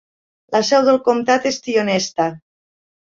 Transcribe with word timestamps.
La 0.55 0.61
seu 0.69 0.87
del 0.87 0.97
comtat 1.09 1.47
és 1.53 1.63
Tionesta. 1.67 2.31